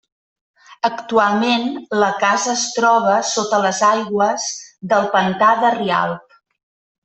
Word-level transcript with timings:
Actualment 0.87 1.67
la 2.03 2.07
casa 2.23 2.49
es 2.55 2.63
troba 2.79 3.19
sota 3.35 3.61
les 3.67 3.83
aigües 3.93 4.49
del 4.95 5.07
pantà 5.15 5.55
de 5.67 5.73
Rialb. 5.81 6.43